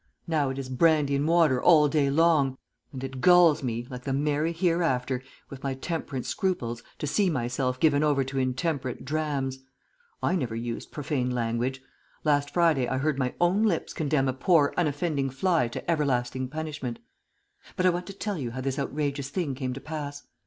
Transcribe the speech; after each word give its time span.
Now 0.25 0.49
it 0.49 0.57
is 0.57 0.67
brandy 0.67 1.15
and 1.15 1.27
water 1.27 1.61
all 1.61 1.87
day 1.87 2.09
long, 2.09 2.57
and 2.91 3.03
it 3.03 3.21
galls 3.21 3.61
me, 3.61 3.85
like 3.87 4.03
the 4.03 4.13
merry 4.13 4.51
hereafter, 4.51 5.21
with 5.51 5.61
my 5.61 5.75
temperance 5.75 6.27
scruples, 6.27 6.81
to 6.97 7.05
see 7.05 7.29
myself 7.29 7.79
given 7.79 8.01
over 8.01 8.23
to 8.23 8.39
intemperate 8.39 9.05
drams. 9.05 9.59
I 10.23 10.35
never 10.35 10.55
used 10.55 10.91
profane 10.91 11.29
language. 11.29 11.83
Last 12.23 12.49
Friday 12.49 12.87
I 12.87 12.97
heard 12.97 13.19
my 13.19 13.35
own 13.39 13.61
lips 13.61 13.93
condemn 13.93 14.27
a 14.27 14.33
poor 14.33 14.73
unoffending 14.75 15.29
fly 15.29 15.67
to 15.67 15.91
everlasting 15.91 16.47
punishment. 16.47 16.97
But 17.75 17.85
I 17.85 17.91
want 17.91 18.07
to 18.07 18.13
tell 18.13 18.39
you 18.39 18.49
how 18.49 18.61
this 18.61 18.79
outrageous 18.79 19.29
thing 19.29 19.53
came 19.53 19.73
to 19.73 19.79
pass. 19.81 20.23